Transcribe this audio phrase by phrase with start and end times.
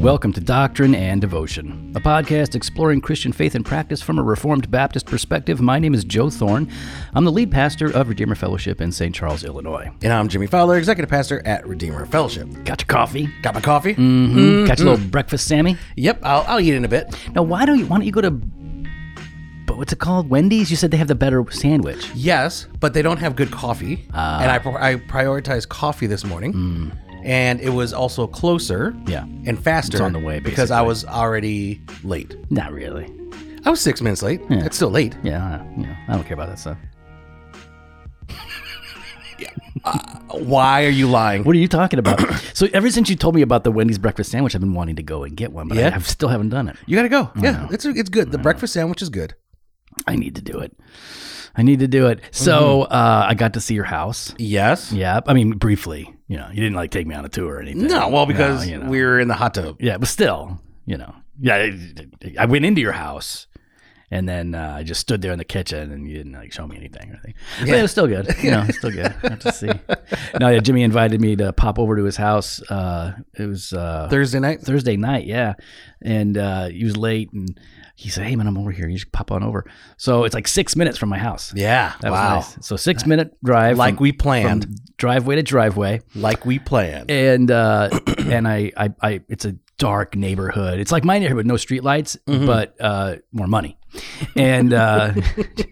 [0.00, 4.70] Welcome to Doctrine and Devotion, a podcast exploring Christian faith and practice from a Reformed
[4.70, 5.60] Baptist perspective.
[5.60, 6.70] My name is Joe Thorn.
[7.12, 9.12] I'm the lead pastor of Redeemer Fellowship in St.
[9.12, 9.90] Charles, Illinois.
[10.02, 12.46] And I'm Jimmy Fowler, executive pastor at Redeemer Fellowship.
[12.64, 13.28] Got your coffee?
[13.42, 13.96] Got my coffee?
[13.96, 14.66] Mm-hmm.
[14.66, 15.76] Got your little breakfast, Sammy?
[15.96, 17.12] Yep, I'll, I'll eat in a bit.
[17.34, 17.86] Now, why don't you?
[17.86, 18.40] Why don't you go to?
[19.80, 20.28] What's it called?
[20.28, 20.70] Wendy's.
[20.70, 22.10] You said they have the better sandwich.
[22.14, 24.04] Yes, but they don't have good coffee.
[24.12, 24.42] Ah.
[24.42, 26.92] and I, I prioritized coffee this morning.
[27.24, 28.94] And it was also closer.
[29.06, 29.22] Yeah.
[29.46, 29.96] and faster.
[29.96, 32.36] It's on the way, Because I was already late.
[32.50, 33.10] Not really.
[33.64, 34.42] I was six minutes late.
[34.50, 35.16] It's still late.
[35.22, 35.96] Yeah, I- yeah.
[36.08, 36.76] I don't care about that stuff.
[40.30, 41.44] Why are you lying?
[41.44, 42.20] What are you talking about?
[42.52, 45.02] so ever since you told me about the Wendy's breakfast sandwich, I've been wanting to
[45.02, 45.92] go and get one, but I, Yeah?
[45.96, 46.76] I still haven't done it.
[46.84, 47.30] You gotta go.
[47.40, 48.30] Yeah, it's it's good.
[48.30, 49.34] The breakfast sandwich is good.
[50.06, 50.76] I need to do it.
[51.56, 52.20] I need to do it.
[52.30, 54.34] So uh, I got to see your house.
[54.38, 54.92] Yes.
[54.92, 56.14] Yeah, I mean briefly.
[56.28, 57.88] You know, you didn't like take me on a tour or anything.
[57.88, 58.88] No, well, because you know.
[58.88, 59.76] we were in the hot tub.
[59.80, 61.56] yeah, but still, you know, yeah.
[61.56, 63.48] I, I went into your house,
[64.12, 66.68] and then uh, I just stood there in the kitchen, and you didn't like show
[66.68, 67.34] me anything or anything.
[67.60, 68.32] But it was still good.
[68.42, 69.12] You know, it's still good.
[69.24, 69.70] I have to see.
[70.38, 72.62] No, yeah, Jimmy invited me to pop over to his house.
[72.70, 74.60] Uh, it was uh, Thursday night.
[74.60, 75.54] Thursday night, yeah.
[76.00, 77.58] And uh, he was late, and
[78.00, 78.88] he said, "Hey, man, I'm over here.
[78.88, 79.64] You just pop on over."
[79.98, 81.52] So it's like six minutes from my house.
[81.54, 81.92] Yeah.
[82.00, 82.36] That wow.
[82.36, 82.66] was nice.
[82.66, 84.66] So six minute drive, Like from- we planned.
[84.96, 87.10] driveway to driveway, Like we planned.
[87.10, 90.78] and uh, and I, I, I, it's a dark neighborhood.
[90.78, 92.46] It's like my neighborhood, no streetlights, Mm-hmm.
[92.46, 93.78] but uh, more money,
[94.34, 95.12] and uh,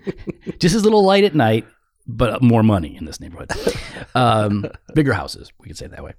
[0.58, 1.66] just as little light at night,
[2.06, 3.50] but more money in this neighborhood.
[4.14, 6.12] Um, bigger houses, we could say it that way.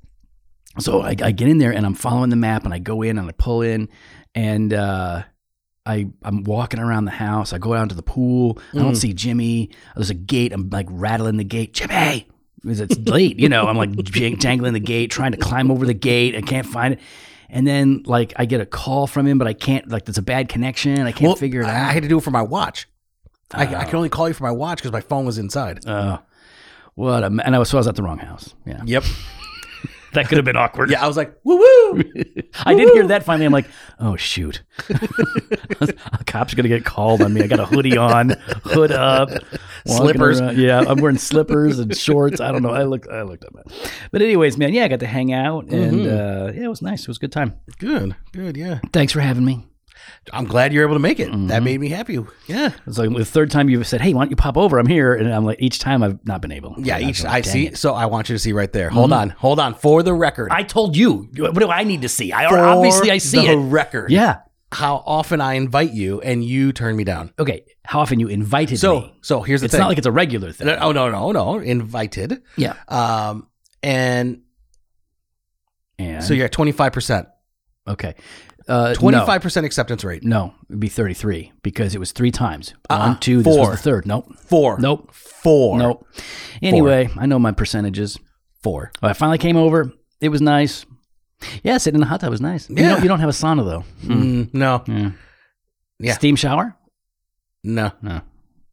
[0.79, 3.17] So I, I get in there and I'm following the map and I go in
[3.17, 3.89] and I pull in
[4.35, 5.23] and uh,
[5.89, 7.51] I I'm walking around the house.
[7.51, 8.59] I go down to the pool.
[8.73, 8.97] I don't mm.
[8.97, 9.71] see Jimmy.
[9.95, 10.53] There's a gate.
[10.53, 11.73] I'm like rattling the gate.
[11.73, 12.27] Jimmy,
[12.61, 13.39] because it's late.
[13.39, 16.35] You know, I'm like jang- jangling the gate, trying to climb over the gate.
[16.35, 16.99] I can't find it.
[17.49, 19.89] And then like I get a call from him, but I can't.
[19.89, 21.01] Like there's a bad connection.
[21.01, 21.89] I can't Well, figure it I, out.
[21.89, 22.87] I had to do it for my watch.
[23.51, 23.85] I, I oh.
[23.87, 25.79] can only call you for my watch because my phone was inside.
[25.87, 26.19] Oh,
[26.93, 28.53] what a and I was so I was at the wrong house.
[28.67, 29.03] Yeah, yep.
[30.13, 30.89] That could have been awkward.
[30.89, 32.03] Yeah, I was like, woo woo.
[32.65, 33.45] I did hear that finally.
[33.45, 33.67] I'm like,
[33.99, 37.41] oh shoot, a cop's gonna get called on me.
[37.41, 38.29] I got a hoodie on,
[38.63, 39.29] hood up,
[39.85, 40.41] Slippers.
[40.41, 40.57] around.
[40.57, 42.41] Yeah, I'm wearing slippers and shorts.
[42.41, 42.71] I don't know.
[42.71, 43.53] I look, I looked up.
[44.11, 47.01] But anyways, man, yeah, I got to hang out and uh, yeah, it was nice.
[47.01, 47.55] It was a good time.
[47.77, 48.57] good, good.
[48.57, 48.79] Yeah.
[48.91, 49.65] Thanks for having me.
[50.33, 51.29] I'm glad you're able to make it.
[51.29, 51.47] Mm-hmm.
[51.47, 52.19] That made me happy.
[52.47, 52.71] Yeah.
[52.87, 54.77] It's like the third time you've said, "Hey, why don't you pop over?
[54.79, 56.75] I'm here," and I'm like, each time I've not been able.
[56.77, 56.97] Yeah.
[56.97, 57.67] And Each I see.
[57.67, 58.89] it." So I want you to see right there.
[58.89, 59.29] Hold on.
[59.31, 59.73] Hold on.
[59.73, 60.49] For the record.
[60.51, 61.29] I told you.
[61.37, 62.31] What do I need to see?
[62.33, 63.55] I For obviously I see the it.
[63.69, 64.11] record.
[64.11, 64.39] Yeah.
[64.71, 67.33] How often I invite you and you turn me down.
[67.39, 67.65] Okay.
[67.85, 69.13] How often you invited So me?
[69.21, 69.79] so here's the It's thing.
[69.79, 70.69] It's not like it's a regular thing.
[70.69, 72.43] oh no no no invited.
[72.55, 72.75] Yeah.
[72.87, 73.47] Um
[73.81, 74.41] and
[75.97, 77.27] And so you're at 25 percent.
[77.87, 78.13] okay.
[78.69, 80.23] Uh, 25 percent acceptance rate.
[80.23, 82.73] No, it'd be 33 because it was three times.
[82.89, 82.99] Uh-uh.
[83.07, 83.69] One, two, this Four.
[83.71, 84.05] was the third.
[84.05, 84.33] Nope.
[84.37, 84.77] Four.
[84.79, 85.11] Nope.
[85.13, 85.77] Four.
[85.79, 86.05] Nope.
[86.61, 88.19] Anyway, I know my percentages.
[88.61, 88.91] Four.
[89.01, 89.91] I finally came over.
[90.21, 90.85] It was nice.
[91.63, 92.69] Yeah, sitting in the hot tub was nice.
[92.69, 92.89] You, Yeah.
[92.89, 93.83] don't, you don't have a sauna though.
[94.03, 94.83] Mm, no.
[94.87, 95.11] Yeah.
[95.99, 96.13] Yeah.
[96.13, 96.75] Steam shower?
[97.63, 97.91] No.
[98.01, 98.21] No.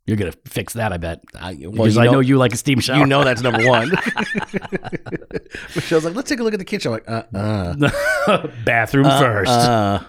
[0.07, 1.21] You're gonna fix that, I bet.
[1.35, 2.99] I, well, because I know, know you like a steam shower.
[2.99, 3.91] you know that's number one.
[5.75, 6.93] Michelle's like, let's take a look at the kitchen.
[6.93, 9.51] I'm like, uh, uh, bathroom first.
[9.51, 10.01] uh,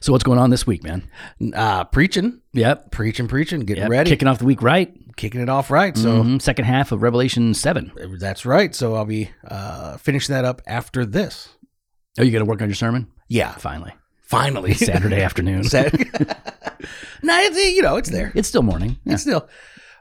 [0.00, 1.08] so what's going on this week, man?
[1.54, 2.90] uh, preaching, Yep.
[2.90, 3.90] preaching, preaching, getting Yep.
[3.90, 4.92] ready, Kicking off the week right.
[5.16, 5.96] kicking it off right.
[5.96, 6.40] So Mhm.
[6.42, 7.92] Second half of Revelation seven.
[8.18, 8.74] that's right.
[8.74, 11.50] So I'll be uh, finishing that up after this.
[12.18, 13.06] Oh, you got to work on your sermon?
[13.28, 13.92] Yeah, Finally,
[14.30, 15.64] finally Saturday afternoon.
[15.64, 15.92] Sat-
[17.22, 18.32] no, it's, eh, you know, it's there.
[18.34, 18.98] It's still morning.
[19.04, 19.14] Yeah.
[19.14, 19.48] It's still,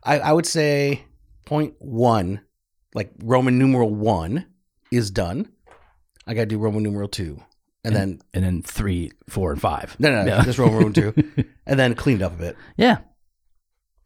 [0.03, 1.03] I, I would say,
[1.45, 2.41] point one,
[2.94, 4.45] like Roman numeral one,
[4.91, 5.51] is done.
[6.25, 7.41] I got to do Roman numeral two,
[7.84, 9.96] and then and then three, four, and five.
[9.99, 10.43] no, no, no, Yeah.
[10.43, 12.58] just Roman numeral two, and then cleaned up a bit.
[12.78, 12.99] Yeah.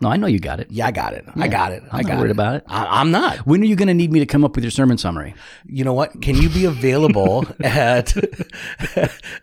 [0.02, 0.70] No, I know you got it.
[0.70, 1.24] Yeah, I got it.
[1.36, 1.44] Yeah.
[1.44, 1.82] I got it.
[1.84, 2.32] I'm I not got worried it.
[2.32, 2.64] about it.
[2.68, 3.38] I, I'm not.
[3.48, 5.34] When are you going to need me to come up with your sermon summary?
[5.66, 6.22] You know what?
[6.22, 8.14] Can you be available at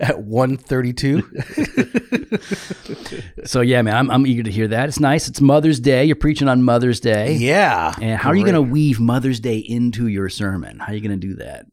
[0.01, 1.23] at one thirty two?
[3.45, 4.89] So yeah, man, I'm, I'm eager to hear that.
[4.89, 5.29] It's nice.
[5.29, 6.05] It's Mother's Day.
[6.05, 7.35] You're preaching on Mother's Day.
[7.35, 7.95] Yeah.
[8.01, 10.79] And how are you going to weave Mother's Day into your sermon?
[10.79, 11.67] How are you going to do that?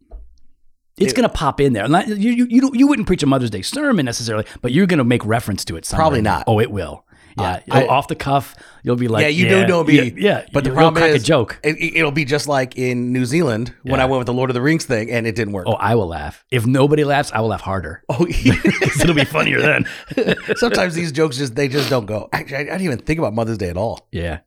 [0.98, 1.88] It's going to pop in there.
[1.88, 4.88] Not, you, you, you, don't- you wouldn't preach a Mother's Day sermon necessarily, but you're
[4.88, 6.02] going to make reference to it somewhere.
[6.04, 6.46] Probably not.
[6.48, 7.06] Oh, it will.
[7.38, 9.96] Yeah, I- off the cuff, you'll be like, yeah, you do know me.
[9.96, 10.46] Yeah, yeah.
[10.54, 11.60] but the problem crack is, a joke.
[11.64, 14.04] It, it'll be just like in New Zealand when Yeah.
[14.04, 15.66] I went with the Lord of the Rings thing, and it didn't work.
[15.68, 16.44] Oh, I will laugh.
[16.52, 18.04] If nobody laughs, I will laugh harder.
[18.10, 18.26] Oh,
[19.02, 19.86] It'll be funnier then.
[20.56, 22.30] sometimes these jokes just they just don't go.
[22.34, 24.08] Actually, I, I didn't even think about Mother's Day at all.
[24.12, 24.40] Yeah,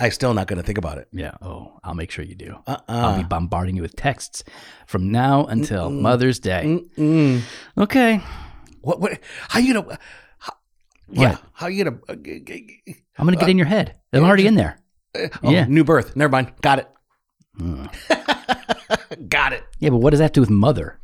[0.00, 1.08] I'm still not going to think about it.
[1.12, 1.32] yeah.
[1.42, 2.56] Oh, I'll make sure you do.
[2.66, 4.44] Uh I'll be uh bombarding you with texts
[4.86, 6.62] from now until Mother's Day.
[6.96, 7.40] Mm-mm.
[7.76, 8.22] Okay.
[8.82, 9.00] What?
[9.00, 9.18] What?
[9.48, 9.98] How you gonna?
[11.10, 11.30] Yeah.
[11.32, 11.42] What?
[11.52, 11.96] How you gonna?
[12.08, 13.94] Uh, I'm going to get in your head.
[14.12, 14.78] I'm already in there.
[15.16, 15.64] oh, Yeah.
[15.66, 16.14] New birth.
[16.16, 16.52] Never mind.
[16.62, 16.88] Got it.
[17.58, 19.28] Mm.
[19.28, 19.64] Got it.
[19.80, 21.00] Yeah, but what does that have to do with mother?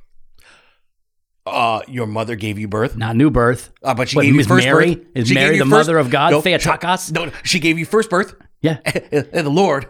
[1.46, 2.96] Uh, your mother gave you birth.
[2.96, 3.70] Not new birth.
[3.82, 5.06] Uh, but she What, gave you first Mary- birth.
[5.14, 7.12] is She Mary the first- mother of God, No, Theotokos?
[7.12, 8.78] No, she gave you first birth, Yeah.
[8.84, 9.88] and the Lord,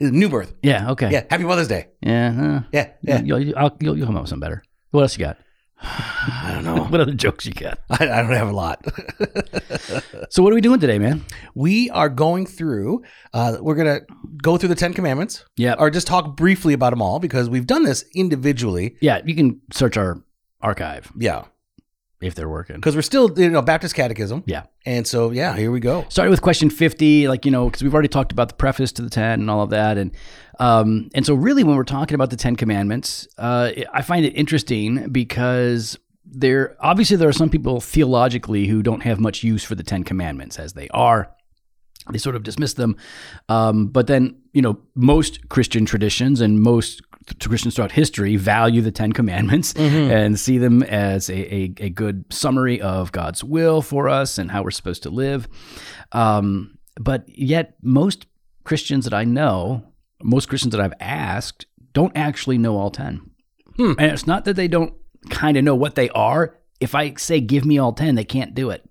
[0.00, 0.54] new birth.
[0.62, 0.90] Yeah.
[0.92, 1.10] Okay.
[1.10, 1.24] Yeah.
[1.28, 1.88] Happy Mother's Day.
[2.00, 2.32] Yeah.
[2.32, 2.60] huh.
[2.72, 2.88] Yeah.
[3.02, 3.20] Yeah.
[3.22, 4.62] You'll, you'll, I'll- you'll, you'll come up with some better.
[4.92, 5.38] What else you got?
[5.84, 6.84] I don't know.
[6.92, 7.78] What other jokes you got?
[7.90, 8.84] I, I don't have a lot.
[10.30, 11.24] So what are we doing today, man?
[11.54, 13.02] we are going through.
[13.34, 14.00] Uh, we're gonna
[14.42, 15.74] go through the Ten Commandments, Yeah.
[15.78, 18.96] or just talk briefly about them all because we've done this individually.
[19.02, 19.20] Yeah.
[19.26, 20.22] You can search our
[20.62, 21.44] archive Yeah.
[22.22, 22.76] If they're working.
[22.76, 24.44] Because we're still, you know, Baptist Catechism.
[24.46, 24.64] Yeah.
[24.86, 26.04] And so, yeah, here we go.
[26.08, 29.02] started with question 50 like you know because we've already talked about the preface to
[29.02, 30.10] the 10 and all of that and
[30.58, 34.30] um and so really when we're talking about the 10 commandments uh i find it
[34.30, 39.74] interesting because there obviously there are some people theologically who don't have much use for
[39.74, 41.30] the 10 commandments as they are
[42.10, 42.96] they sort of dismiss them
[43.48, 47.02] um, but then you know most christian traditions and most
[47.48, 52.24] christians throughout history value the ten commandments and see them as a, a, a good
[52.30, 55.48] summary of god's will for us and how we're supposed to live.
[56.12, 58.26] Um, but yet most
[58.64, 59.84] christians that i know
[60.22, 63.20] most christians that i've asked don't actually know all 10
[63.78, 64.94] and it's not that they don't
[65.30, 66.58] kind of know what they are.
[66.80, 68.82] If i say give me all 10 they can't do it.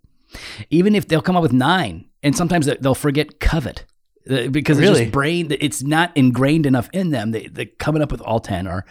[0.70, 3.86] Even if they'll come up with nine and sometimes they'll forget covet
[4.26, 5.00] because it's Really?
[5.02, 8.68] just brain it's not ingrained enough in them they, they coming up with all 10
[8.68, 8.86] are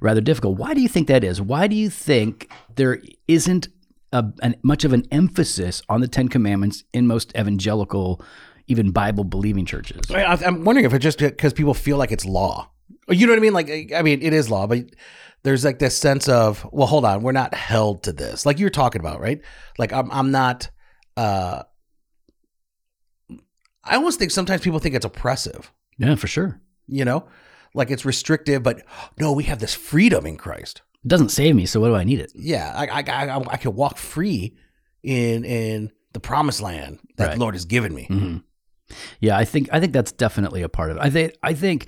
[0.00, 3.68] rather difficult why do you think that is why do you think there isn't
[4.12, 8.22] a, an, much of an emphasis on the 10 commandments in most evangelical
[8.66, 12.24] even bible believing churches I, I'm wondering if it's just because people feel like it's
[12.26, 12.70] law.
[13.08, 13.52] You know what I mean?
[13.52, 14.78] Like, I mean, it is law, but
[15.42, 18.46] there's like this sense of, well, hold on, we're not held to this.
[18.46, 19.42] Like you're talking about, right?
[19.78, 20.70] Like I'm, I'm not.
[21.18, 21.64] uh
[23.84, 25.72] I almost think sometimes people think it's oppressive.
[25.98, 27.26] yeah for sure You know,
[27.74, 28.82] like it's restrictive, but
[29.18, 30.82] no, we have this freedom in Christ.
[31.04, 33.56] it doesn't save me so what do i need it Yeah, I, I, I, I
[33.56, 34.56] can walk free
[35.02, 37.34] in in the promised land that Right.
[37.34, 38.04] the Lord has given me.
[38.04, 38.36] hmm
[39.20, 41.00] Yeah, I think I think that's definitely a part of it.
[41.02, 41.86] I think I think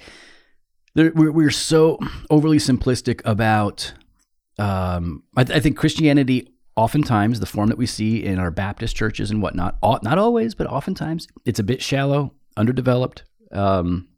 [0.94, 1.98] there, we're we're so
[2.30, 3.92] overly simplistic about.
[4.58, 8.94] Um, I, th- I think Christianity, oftentimes, the form that we see in our Baptist
[8.94, 13.24] churches and whatnot, not always, but oftentimes, it's a bit shallow, underdeveloped.
[13.52, 14.08] Um,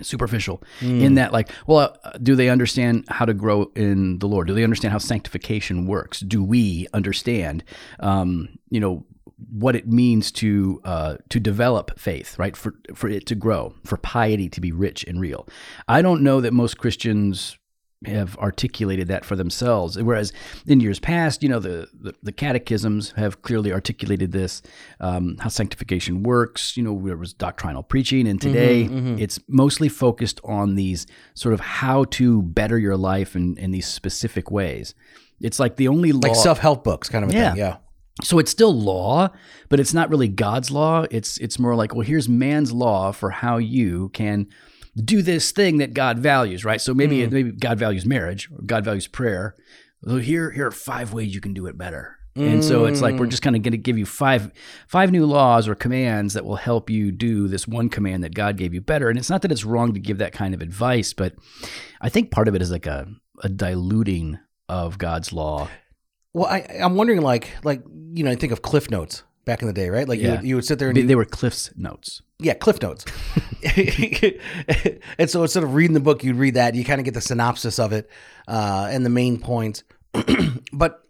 [0.00, 4.46] superficial in that like well uh, do they understand how to grow in the lord?
[4.48, 6.20] Do they understand how sanctification works?
[6.20, 7.62] Do we understand
[8.00, 9.04] um you know
[9.52, 12.56] what it means to uh to develop faith right?
[12.56, 15.46] For for it to grow for piety to be rich and real.
[15.86, 17.58] I don't know that most christians
[18.04, 19.96] have articulated that for themselves.
[20.00, 20.32] Whereas
[20.66, 24.60] in years past, you know, the, the, the catechisms have clearly articulated this,
[25.00, 26.76] um, how sanctification works.
[26.76, 28.84] You know, there was doctrinal preaching, and today
[29.18, 33.86] it's mostly focused on these sort of how to better your life in, in these
[33.86, 34.94] specific ways.
[35.40, 36.28] It's like the only law.
[36.28, 37.50] Like self help books, kind of a Yeah.
[37.50, 37.58] thing.
[37.58, 37.76] Yeah.
[38.22, 39.28] So it's still law,
[39.68, 41.04] but it's not really God's law.
[41.10, 44.48] It's it's more like, well, here's man's law for how you can
[44.96, 46.80] do this thing that God values, right?
[46.80, 47.34] So maybe mm-hmm.
[47.34, 49.54] maybe God values marriage or God values prayer.
[50.04, 52.16] So here here are five ways you can do it better.
[52.38, 53.30] And so it's like we're mm.
[53.30, 54.52] just kind of going to give you five
[54.88, 58.58] five new laws or commands that will help you do this one command that God
[58.58, 59.08] gave you better.
[59.08, 61.34] And it's not that it's wrong to give that kind of advice, but
[62.02, 63.08] I think part of it is like a
[63.42, 64.38] a diluting
[64.68, 65.68] of God's law.
[66.34, 69.68] Well, I, I'm wondering, like, like you know, I think of Cliff Notes back in
[69.68, 70.06] the day, right?
[70.06, 70.36] Like you, Yeah.
[70.36, 72.20] would, you would sit there and They, do, they were Cliff's notes.
[72.38, 73.04] Yeah, Cliff Notes.
[75.18, 76.74] and so instead of reading the book, you'd read that.
[76.74, 78.08] You kind of get the synopsis of it
[78.48, 79.84] uh, and the main points.
[80.72, 81.02] but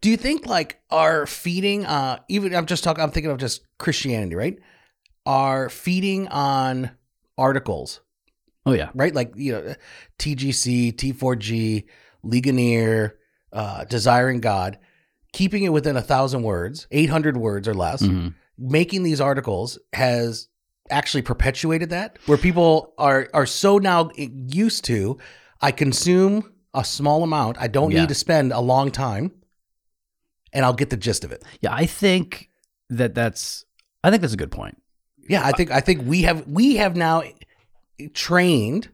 [0.00, 3.62] do you think like our feeding, uh, even I'm just talking, I'm thinking of just
[3.78, 4.58] Christianity, right?
[5.24, 6.90] Are feeding on
[7.36, 8.00] articles
[8.64, 8.90] Oh yeah.
[8.94, 9.14] right?
[9.14, 9.74] Like you know,
[10.18, 11.84] TGC, T4G,
[12.22, 13.16] Ligonier,
[13.52, 14.78] uh, Desiring God,
[15.32, 18.02] keeping it within a thousand words, eight hundred words or less.
[18.02, 18.34] Mhm.
[18.58, 20.48] Making these articles has
[20.90, 25.18] actually perpetuated that, where people are are so now used to.
[25.60, 27.56] I consume a small amount.
[27.60, 28.00] I don't Yeah.
[28.00, 29.32] need to spend a long time,
[30.52, 31.42] and I'll get the gist of it.
[31.60, 32.48] Yeah, I think
[32.88, 33.64] that that's
[34.04, 34.80] I think that's a good point.
[35.28, 37.22] Yeah, I think I think we have we have now
[38.14, 38.88] trained.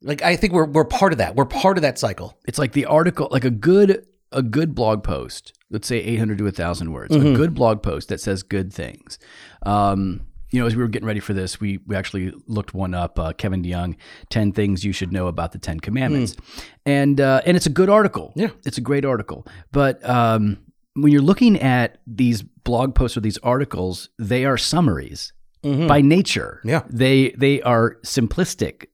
[0.00, 1.36] Like I think we're we're part of that.
[1.36, 2.38] We're part of that cycle.
[2.46, 5.52] It's like the article, like a good a good blog post.
[5.72, 7.16] Let's say 800 to 1,000 words.
[7.16, 9.18] A good blog post that says good things.
[9.64, 12.92] Um, you know, as we were getting ready for this, we we actually looked one
[12.92, 13.18] up.
[13.18, 13.96] Uh, Kevin DeYoung,
[14.28, 16.36] 10 things you should know about the Ten Commandments,
[16.84, 18.32] and uh, and it's a good article.
[18.36, 18.50] Yeah.
[18.66, 19.46] it's a great article.
[19.72, 20.58] But um,
[20.94, 26.60] when you're looking at these blog posts or these articles, they are summaries by nature.
[26.64, 26.82] Yeah.
[26.90, 28.86] They they are simplistic.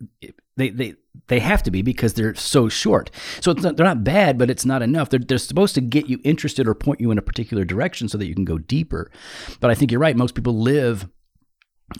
[0.56, 0.94] They they
[1.26, 3.10] they have to be because they're so short.
[3.40, 5.10] So not, they're not bad, but it's not enough.
[5.10, 8.16] They're, they're supposed to get you interested or point you in a particular direction so
[8.18, 9.10] that you can go deeper.
[9.60, 10.16] But I think you're right.
[10.16, 11.08] Most people live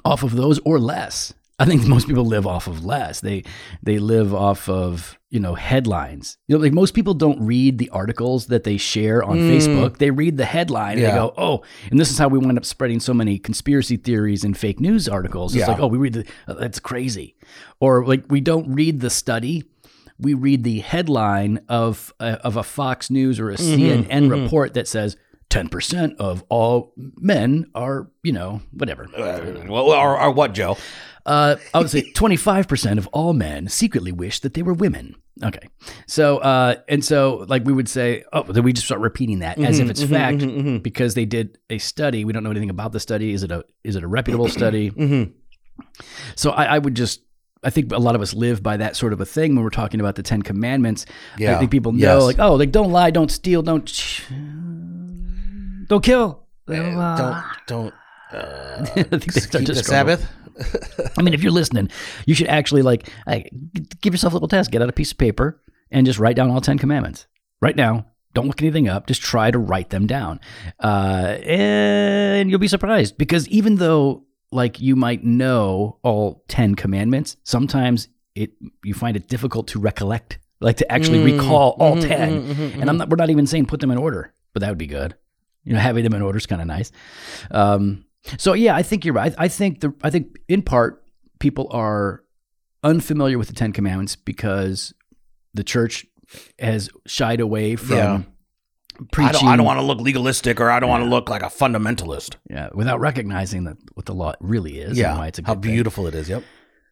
[0.04, 1.34] off of those or less.
[1.60, 3.20] I think most people live off of less.
[3.20, 3.42] They
[3.82, 6.38] they live off of you know headlines.
[6.46, 9.50] You know, like most people don't read the articles that they share on hmm.
[9.50, 9.98] Facebook.
[9.98, 11.10] They read the headline and Yeah.
[11.10, 14.44] they go, "Oh," and this is how we wind up spreading so many conspiracy theories
[14.44, 15.54] and fake news articles.
[15.54, 15.72] It's Yeah.
[15.72, 17.34] like, "Oh, we read the uh, that's crazy,"
[17.80, 19.64] or like we don't read the study.
[20.20, 24.04] We read the headline of a, of a Fox News or a mm-hmm.
[24.04, 24.30] CNN mm-hmm.
[24.30, 25.16] report that says.
[25.50, 29.04] 10% of all men are, you know, whatever.
[29.16, 30.76] Uh, well, or, or what, Joe?
[31.24, 35.16] Uh, I would say 25% of all men secretly wish that they were women.
[35.42, 35.68] Okay.
[36.06, 39.58] So, uh, and so, like, we would say, oh, then we just start repeating that
[39.58, 42.24] as if mm-hmm, it's mm-hmm, fact mm-hmm, because they did a study.
[42.24, 43.32] We don't know anything about the study.
[43.32, 44.90] Is it a, is it a reputable study?
[46.34, 47.22] So, I, I would just,
[47.62, 49.70] I think a lot of us live by that sort of a thing when we're
[49.70, 51.06] talking about the Ten Commandments.
[51.38, 51.56] Yeah.
[51.56, 52.22] I think people know, Yes.
[52.22, 54.24] like, oh, like, don't lie, don't steal, don't, ch-
[55.88, 56.47] don't kill.
[56.68, 57.95] Eh, don't uh, don't
[58.33, 60.16] uh, I think they keep the struggle.
[60.16, 60.28] Sabbath.
[61.16, 61.88] I mean, if you're listening,
[62.26, 63.11] you should actually like
[64.00, 64.71] give yourself a little test.
[64.71, 67.26] Get out a piece of paper and just write down all ten commandments
[67.61, 68.07] right now.
[68.35, 69.07] Don't look anything up.
[69.07, 70.40] Just try to write them down,
[70.80, 77.37] uh, and you'll be surprised because even though like you might know all ten commandments,
[77.45, 78.52] sometimes it
[78.85, 82.62] you find it difficult to recollect, like to actually mm, recall all mm-hmm, 10 mm-hmm,
[82.62, 83.11] mm-hmm, And I'm not.
[83.11, 85.16] We're not even saying put them in order, but that would be good.
[85.64, 86.90] You know, having them in order is kind of nice.
[87.50, 88.04] Um,
[88.38, 89.34] so yeah, I think you're right.
[89.38, 91.04] I think the I think in part
[91.38, 92.22] people are
[92.82, 94.94] unfamiliar with the Ten Commandments because
[95.54, 96.06] the church
[96.58, 98.22] has shied away from Yeah.
[99.12, 99.28] preaching.
[99.28, 101.42] I don't I don't want to look legalistic or I don't want to look like
[101.42, 102.36] a fundamentalist.
[102.50, 104.98] yeah, without recognizing that what the law really is.
[104.98, 105.72] and why it's a how good thing.
[105.74, 106.28] beautiful it is.
[106.28, 106.42] Yep.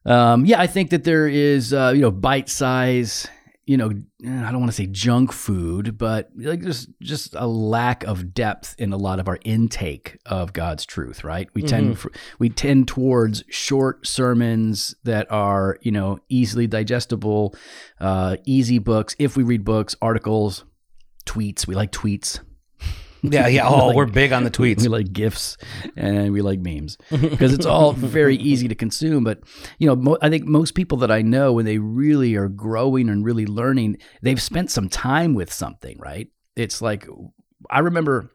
[0.06, 3.26] Um, yeah, I think that there is, uh, you know, bite size,
[3.66, 8.04] you know, I don't want to say junk food, but like there's just a lack
[8.04, 11.48] of depth in a lot of our intake of God's truth, right?
[11.52, 11.98] We tend
[12.38, 17.56] we tend towards short sermons that are, you know, easily digestible,
[18.00, 19.16] uh, easy books.
[19.18, 20.64] If we read books, articles,
[21.26, 22.38] tweets, we like tweets.
[23.32, 23.68] Yeah, yeah.
[23.68, 24.82] Oh, we're big on the tweets.
[24.82, 25.56] We like gifs
[25.96, 29.24] and we like memes because it's all very easy to consume.
[29.24, 29.40] But
[29.78, 33.08] you know, mo- I think most people that I know, when they really are growing
[33.08, 36.28] and really learning, they've spent some time with something, right?
[36.54, 37.06] It's like
[37.70, 38.30] I remember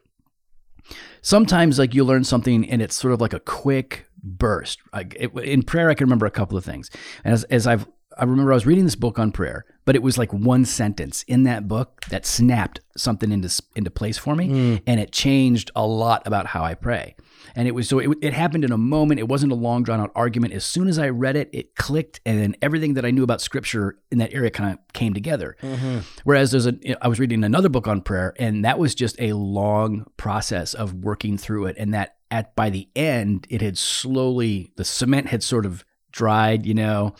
[1.22, 4.80] sometimes like you learn something and it's sort of like a quick burst.
[4.92, 6.90] Like it, in prayer, I can remember a couple of things.
[7.24, 7.86] As as I've
[8.18, 11.22] I remember I was reading this book on prayer, but it was like one sentence
[11.24, 14.76] in that book that snapped something into into place for me, hmm.
[14.86, 17.16] and it changed a lot about how I pray.
[17.54, 19.20] And it was so it, it happened in a moment.
[19.20, 20.52] It wasn't a long drawn out argument.
[20.52, 23.40] As soon as I read it, it clicked, and then everything that I knew about
[23.40, 25.56] Scripture in that area kind of came together.
[25.62, 25.98] Mm-hmm.
[26.24, 29.32] Whereas there's a I was reading another book on prayer, and that was just a
[29.32, 34.72] long process of working through it, and that at by the end it had slowly
[34.76, 37.14] the cement had sort of dried you know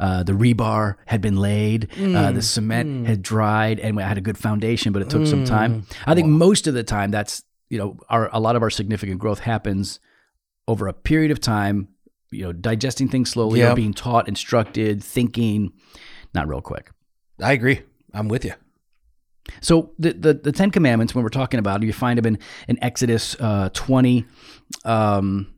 [0.00, 4.22] uh, the rebar had been laid uh, the cement had dried and I had a
[4.22, 5.84] good foundation but it took some time.
[6.06, 9.18] I think most of the time that's you know our a lot of our significant
[9.20, 9.98] growth happens
[10.68, 11.88] over a period of time
[12.30, 13.76] you know digesting things slowly or Yep.
[13.76, 15.72] being taught instructed thinking.
[16.34, 16.90] Not real quick.
[17.40, 17.80] I agree.
[18.14, 18.52] I'm with you.
[19.60, 22.38] so the, the the Ten Commandments, when we're talking about it, you find them in,
[22.68, 24.24] in Exodus uh, twenty,
[24.84, 25.54] um,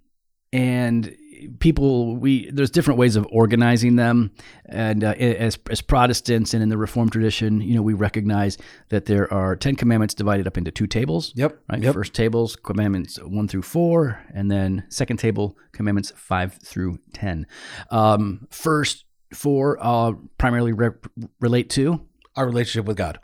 [0.53, 1.15] and
[1.59, 4.31] people we there's different ways of organizing them,
[4.67, 9.07] and uh, as as Protestants and in the Reformed tradition, you know, we recognize that
[9.07, 11.33] there are Ten Commandments divided up into two tables.
[11.37, 11.59] Yep.
[11.71, 11.83] Right.
[11.83, 11.95] Yep.
[11.95, 17.47] First tables commandments one through four, and then second table commandments five through ten.
[17.91, 19.05] Um, first
[19.35, 20.91] four uh, primarily re-
[21.41, 22.01] relate to
[22.37, 23.19] Our relationship with God.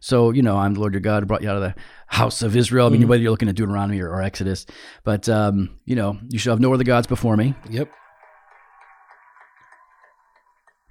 [0.00, 1.74] So, you know, I'm the Lord your God, who brought you out of the
[2.06, 2.86] house of Israel.
[2.86, 4.66] I mean, whether you're looking at Deuteronomy or, or Exodus,
[5.04, 7.54] but, um, you know, you shall have no other gods before me.
[7.70, 7.90] Yep.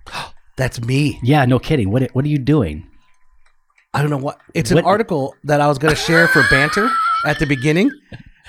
[0.58, 1.20] That's me.
[1.24, 1.92] Yeah, no kidding.
[1.92, 2.90] What, what are you doing?
[3.94, 4.40] I don't know what.
[4.54, 6.90] It's an article that I was going to share for banter
[7.26, 7.92] at the beginning,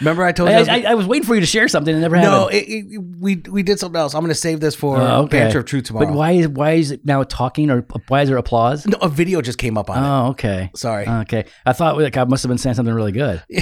[0.01, 0.55] Remember I told you.
[0.55, 2.17] I, I was- I, I was waiting for you to share something and it never
[2.17, 2.55] no, happened.
[2.55, 4.15] it, it, we we did something else.
[4.15, 5.41] I'm going to save this for Oh, okay.
[5.41, 6.07] Banter of Truth tomorrow.
[6.07, 8.87] But why is why is it now talking or why is there applause?
[8.87, 10.07] No, a video just came up on it.
[10.07, 10.71] Oh, okay.
[10.75, 11.07] Sorry.
[11.07, 11.45] Okay.
[11.67, 13.43] I thought like I must have been saying something really good.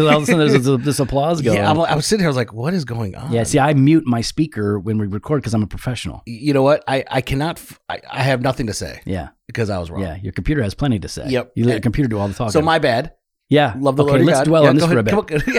[0.00, 1.56] All of a sudden there's this, this applause going.
[1.58, 2.28] yeah, I'm, I was sitting here.
[2.28, 5.06] I was like, "What is going on?" Yeah, see, I mute my speaker when we
[5.06, 6.22] record because I'm a professional.
[6.26, 6.82] You know what?
[6.88, 7.58] I I cannot.
[7.58, 10.02] F- I, I have nothing to say Yeah, because I was wrong.
[10.02, 10.16] yeah.
[10.22, 11.28] Your computer has plenty to say.
[11.28, 11.52] Yep.
[11.56, 12.52] You let your computer do all the talking.
[12.52, 13.12] So my bad.
[13.50, 13.74] Yeah.
[13.78, 14.24] Love the okay, Lord.
[14.24, 14.44] let's God.
[14.46, 15.14] dwell Yeah, on this go for a bit.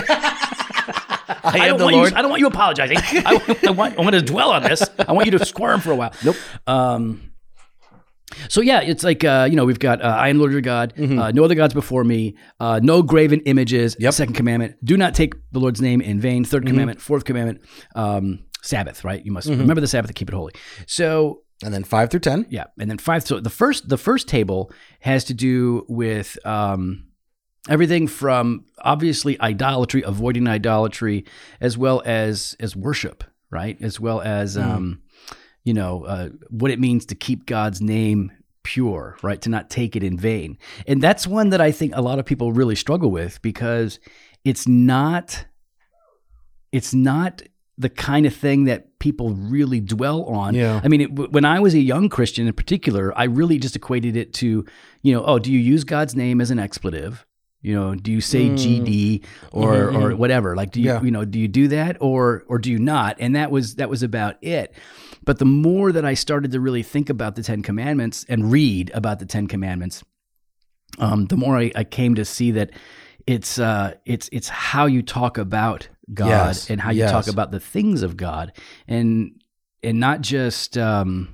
[1.43, 2.11] I, I don't, want Lord.
[2.11, 2.97] you, I don't want you apologizing.
[3.01, 4.83] I, I want, I want to dwell on this.
[4.99, 6.13] I want you to squirm for a while.
[6.23, 6.35] Nope.
[6.67, 7.31] Um,
[8.47, 10.93] so yeah, it's like uh, you know we've got uh, I am Lord your God,
[10.97, 13.93] uh, no other gods before me, uh, no graven images.
[13.95, 14.03] Mm-hmm.
[14.03, 14.13] Yep.
[14.13, 16.45] Second commandment: do not take the Lord's name in vain.
[16.45, 17.61] 3rd commandment, fourth commandment,
[17.95, 19.03] um, Sabbath.
[19.03, 19.23] Right?
[19.25, 19.61] You must Mm-hmm.
[19.61, 20.53] remember the Sabbath and keep it holy.
[20.87, 22.45] So and then five through ten.
[22.49, 23.23] yeah, and then five.
[23.23, 24.71] So the first the first table
[25.01, 27.07] has to do with um,
[27.69, 31.25] everything from obviously idolatry, avoiding idolatry,
[31.59, 33.77] as well as as worship, right?
[33.81, 35.01] As well as um,
[35.63, 38.31] you know uh, what it means to keep God's name
[38.63, 39.41] pure, right?
[39.41, 42.25] To not take it in vain, and that's one that I think a lot of
[42.25, 43.99] people really struggle with because
[44.43, 45.45] it's not
[46.71, 47.41] it's not
[47.77, 50.53] the kind of thing that people really dwell on.
[50.53, 50.81] Yeah.
[50.83, 54.15] I mean, it, when I was a young Christian in particular, I really just equated
[54.15, 54.65] it to,
[55.01, 57.25] you know, oh, do you use God's name as an expletive?
[57.61, 60.55] You know, do you say GD or or whatever?
[60.55, 61.01] Like, do you Yeah.
[61.03, 63.17] you know do you do that or or do you not?
[63.19, 64.73] And that was that was about it.
[65.23, 68.89] But the more that I started to really think about the Ten Commandments and read
[68.95, 70.03] about the Ten Commandments,
[70.97, 72.71] um, the more I, I came to see that
[73.27, 77.11] it's uh, it's it's how you talk about God Yes, and how you yes.
[77.11, 78.53] talk about the things of God,
[78.87, 79.39] and
[79.83, 81.29] and not just um,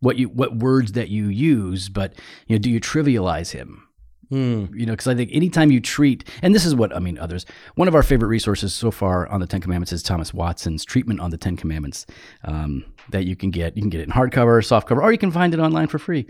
[0.00, 2.14] what you what words that you use, but
[2.46, 3.86] you know, do you trivialize Him?
[4.30, 4.66] Hmm.
[4.72, 7.44] You know, because I think anytime you treat, and this is what I mean, others.
[7.74, 11.18] One of our favorite resources so far on the Ten Commandments is Thomas Watson's treatment
[11.18, 12.06] on the Ten Commandments
[12.44, 13.76] um, that you can get.
[13.76, 16.28] You can get it in hardcover, softcover, or you can find it online for free.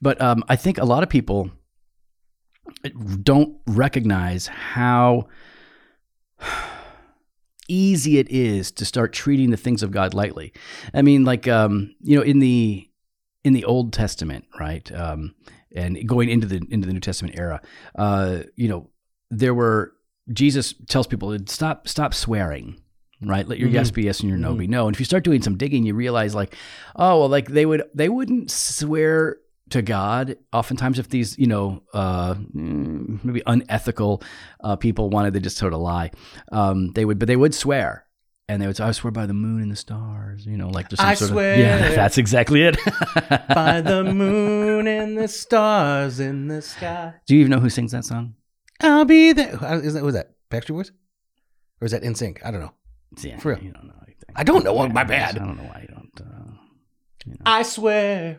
[0.00, 1.50] But um, I think a lot of people
[3.22, 5.28] don't recognize how
[7.68, 10.52] easy it is to start treating the things of God lightly.
[10.94, 12.88] I mean, like um, you know, in the
[13.44, 15.34] in the Old Testament, right, um,
[15.76, 17.60] and going into the into the New Testament era,
[17.96, 18.90] uh, you know,
[19.30, 19.92] there were
[20.32, 22.80] Jesus tells people to stop stop swearing.
[23.22, 24.86] Right, let your yes be yes and your no be no.
[24.86, 26.54] And if you start doing some digging, you realize like,
[26.96, 29.38] oh well, like they would they wouldn't swear
[29.70, 30.36] to God.
[30.52, 34.22] Oftentimes, if these you know uh, maybe unethical
[34.62, 36.10] uh, people wanted to just sort of lie,
[36.52, 38.05] um, they would, but they would swear.
[38.48, 40.88] And they would say, I swear by the moon and the stars, you know, like
[40.88, 41.54] just some I sort swear.
[41.54, 42.76] of yeah, that's exactly it.
[43.48, 47.90] By the moon and the stars in the sky, Do you even know who sings
[47.90, 48.34] that song?
[48.80, 49.56] I'll be there.
[49.60, 50.92] Uh, that was that Backstreet Boys,
[51.80, 52.38] or is that NSYNC?
[52.44, 52.72] I don't know.
[53.20, 53.58] Yeah, For real.
[53.64, 53.94] you don't know.
[54.06, 54.28] anything.
[54.36, 54.88] I don't know.
[54.90, 55.34] My bad.
[55.36, 56.20] I don't know why you don't.
[56.20, 57.38] Uh...
[57.44, 58.38] I swear.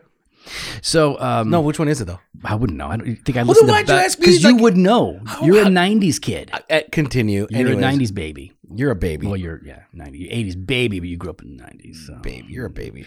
[0.82, 2.20] So, um, No, which one is it though?
[2.44, 2.86] I wouldn't know.
[2.88, 4.26] I don't think I then listen to why'd you ask me?
[4.26, 5.20] because you Like- would know.
[5.26, 6.50] How- You're a how- '90s kid.
[6.70, 7.46] Uh, continue.
[7.50, 8.52] You're Anyways, a '90s baby.
[8.74, 9.26] You're a baby.
[9.26, 12.06] Well, you're yeah, '90s, '80s baby, but you grew up in the '90s.
[12.06, 12.14] So.
[12.22, 12.46] baby.
[12.48, 13.06] You're a baby.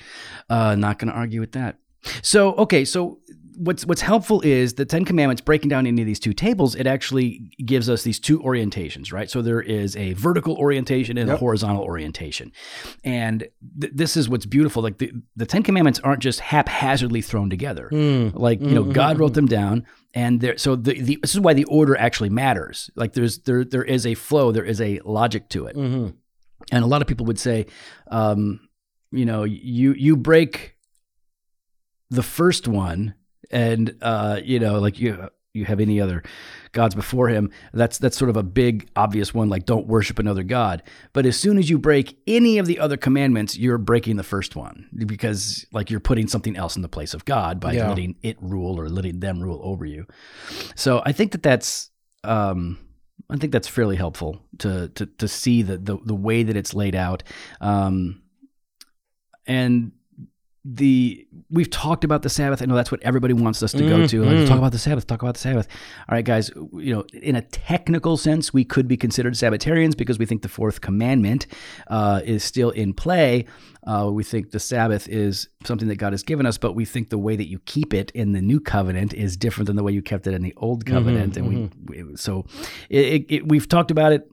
[0.50, 1.78] Uh, not going to argue with that.
[2.24, 3.20] So okay, so
[3.58, 6.76] what's what's helpful is the Ten Commandments breaking down into these two tables.
[6.76, 9.30] It actually gives us these two orientations, right?
[9.30, 12.52] So there is a vertical orientation and a horizontal orientation,
[13.04, 13.48] and
[13.80, 14.82] th- this is what's beautiful.
[14.84, 17.90] Like the, the Ten Commandments aren't just haphazardly thrown together.
[18.34, 20.58] Like you know, God wrote them down, and there.
[20.58, 22.90] So the, the this is why the order actually matters.
[22.96, 26.10] Like there's there there is a flow, there is a logic to it Mm-hmm.
[26.72, 27.66] and a lot of people would say,
[28.10, 28.60] um,
[29.12, 30.76] you know, you you break
[32.10, 33.16] the first one,
[33.52, 36.24] and uh, you know, like you you have any other
[36.72, 37.52] gods before him.
[37.74, 40.82] That's that's sort of a big obvious one, like don't worship another god.
[41.12, 44.56] But as soon as you break any of the other commandments, you're breaking the first
[44.56, 47.90] one because like you're putting something else in the place of God by Yeah.
[47.90, 50.06] letting it rule or letting them rule over you.
[50.76, 51.90] So I think that that's.
[52.24, 52.78] Um,
[53.30, 56.74] I think that's fairly helpful to to to see the the, the way that it's
[56.74, 57.24] laid out,
[57.62, 58.22] um,
[59.46, 59.92] and
[60.64, 62.62] the we've talked about the Sabbath.
[62.62, 64.24] I know that's what everybody wants us to go to.
[64.24, 64.48] Like, Mhm.
[64.48, 65.08] talk about the Sabbath.
[65.08, 65.68] Talk about the Sabbath.
[66.08, 66.52] All right, guys.
[66.56, 70.50] You know, in a technical sense, we could be considered Sabbatarians because we think the
[70.50, 71.48] fourth commandment
[71.88, 73.46] uh, is still in play.
[73.88, 77.10] Uh, we think the Sabbath is something that God has given us, but we think
[77.10, 79.92] the way that you keep it in the new covenant is different than the way
[79.92, 81.36] you kept it in the old covenant.
[81.38, 81.48] and
[81.90, 82.46] we, we so
[82.90, 84.31] it, it, it, we've talked about it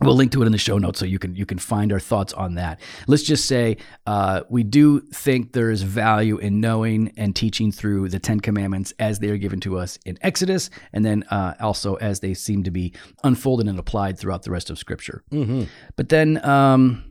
[0.00, 1.98] We'll link to it in the show notes so you can you can find our
[1.98, 2.80] thoughts on that.
[3.08, 8.08] Let's just say uh, we do think there is value in knowing and teaching through
[8.10, 11.96] the Ten Commandments as they are given to us in Exodus, and then uh, also
[11.96, 12.92] as they seem to be
[13.24, 15.24] unfolded and applied throughout the rest of Scripture.
[15.32, 15.64] Mm-hmm.
[15.96, 17.08] But then um,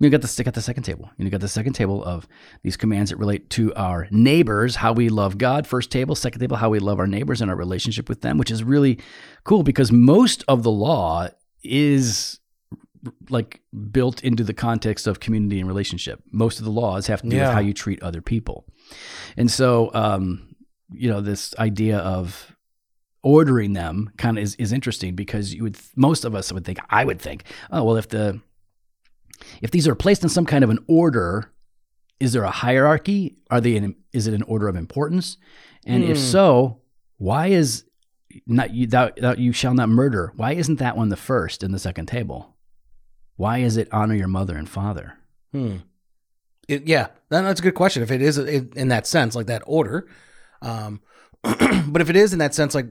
[0.00, 1.10] you got the got the second table.
[1.18, 2.28] You got the second table of
[2.62, 5.66] these commands that relate to our neighbors, how we love God.
[5.66, 8.50] First table, second table, how we love our neighbors and our relationship with them, which
[8.50, 9.00] is really
[9.42, 11.28] cool because most of the law
[11.62, 12.40] is
[13.30, 13.60] like
[13.92, 16.20] built into the context of community and relationship.
[16.32, 17.46] Most of the laws have to do Yeah.
[17.48, 18.66] with how you treat other people,
[19.36, 20.54] and so um,
[20.92, 22.54] you know this idea of
[23.22, 26.78] ordering them kind of is, is interesting because you would most of us would think
[26.88, 28.40] I would think oh well if the
[29.60, 31.52] if these are placed in some kind of an order
[32.20, 35.36] is there a hierarchy are they in is it an order of importance
[35.84, 36.22] and if Hmm.
[36.22, 36.80] so
[37.18, 37.84] why is
[38.46, 41.72] not you thou, thou you shall not murder why isn't that one the first in
[41.72, 42.56] the second table
[43.36, 45.14] why is it honor your mother and father
[45.52, 45.76] Hmm.
[46.68, 48.02] It, yeah, that, that's a good question.
[48.02, 50.08] If it is in, in that sense, like that order,
[50.60, 51.00] um,
[51.42, 52.86] but if it is in that sense, like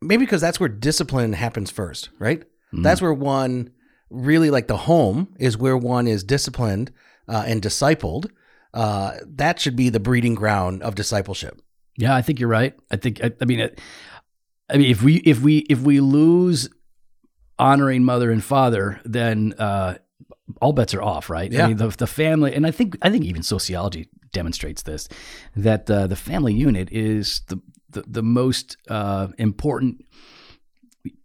[0.00, 2.44] maybe because that's where discipline happens first, right?
[2.72, 2.82] Mm.
[2.82, 3.70] That's where one
[4.10, 6.92] really like the home is where one is disciplined
[7.28, 8.30] uh, and discipled.
[8.72, 11.60] Uh, that should be the breeding ground of discipleship.
[11.98, 12.74] Yeah, I think you're right.
[12.90, 13.80] I think I, I mean, it,
[14.70, 16.68] I mean, if we if we if we lose
[17.58, 19.96] honoring mother and father, then uh,
[20.62, 21.50] all bets are off, right?
[21.50, 21.64] Yeah.
[21.64, 25.08] I mean, the the family, and I think I think even sociology demonstrates this
[25.56, 30.04] that uh, the family unit is the the, the most uh, important.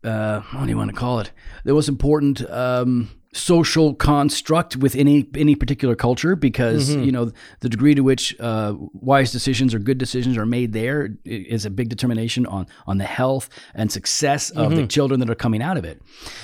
[0.03, 1.31] Uh, what do you want to call it?
[1.65, 7.05] The most important um, social construct within any any particular culture, because Mhm.
[7.05, 11.15] you know the degree to which uh, wise decisions or good decisions are made there
[11.25, 15.35] is a big determination on on the health and success of the children that are
[15.35, 16.01] coming out of it.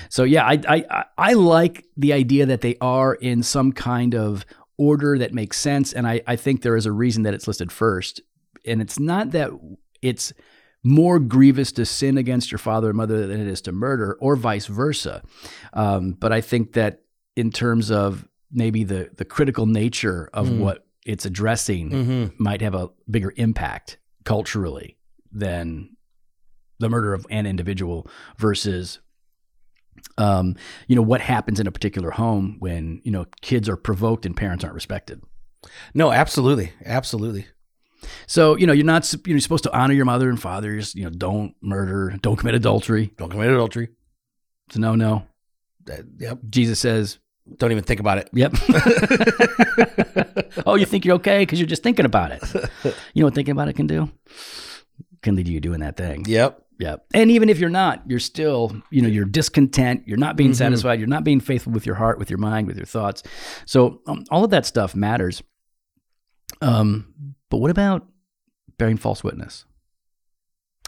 [0.09, 4.15] So yeah, I, I I I like the idea that they are in some kind
[4.15, 4.45] of
[4.77, 7.71] order that makes sense, and I I think there is a reason that it's listed
[7.71, 8.21] first,
[8.65, 9.51] and it's not that
[10.01, 10.33] it's
[10.83, 14.35] more grievous to sin against your father and mother than it is to murder, or
[14.35, 15.21] vice versa.
[15.73, 17.01] Um, but I think that
[17.35, 20.59] in terms of maybe the the critical nature of Mm.
[20.59, 22.43] what it's addressing Mm-hmm.
[22.43, 24.97] might have a bigger impact culturally
[25.31, 25.95] than
[26.79, 28.99] the murder of an individual versus
[30.17, 30.55] um,
[30.87, 34.35] you know what happens in a particular home when you know kids are provoked and
[34.35, 35.21] parents aren't respected
[35.93, 37.47] No, absolutely, absolutely.
[38.27, 41.03] So you know you're not you're supposed to honor your mother and father Just, you
[41.03, 43.89] know don't murder don't commit adultery Don't commit adultery.
[44.67, 45.25] it's a no no
[45.91, 46.39] Uh, yep.
[46.49, 47.19] jesus says
[47.57, 48.29] Don't even think about it.
[48.31, 48.53] Yep.
[50.65, 52.43] oh, you think you're okay because you're just thinking about it.
[53.13, 54.09] You know what thinking about it can do?
[55.23, 56.23] Can lead to you doing that thing.
[56.27, 56.61] Yep.
[56.79, 57.05] Yep.
[57.13, 60.07] And even if you're not, you're still, you know, you're discontent.
[60.07, 60.55] You're not being Mhm.
[60.57, 60.99] satisfied.
[60.99, 63.21] You're not being faithful with your heart, with your mind, with your thoughts.
[63.65, 65.41] So um, all of that stuff matters.
[66.61, 68.07] Um, but what about
[68.77, 69.65] bearing false witness?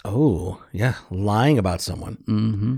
[0.03, 0.95] Oh, yeah.
[1.09, 2.17] Lying about someone.
[2.27, 2.77] Mm-hmm.